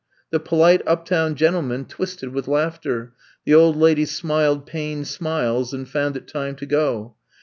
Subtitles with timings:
[0.31, 3.13] The polite uptown gentlemen twisted with laughter;
[3.45, 7.13] the old ladies smiled pained smiles and found it time to go.